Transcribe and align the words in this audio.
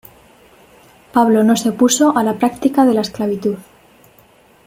Pablo 1.13 1.43
no 1.43 1.55
se 1.55 1.69
opuso 1.69 2.17
a 2.17 2.23
la 2.23 2.33
práctica 2.39 2.85
de 2.85 2.95
la 2.95 3.01
esclavitud. 3.01 3.57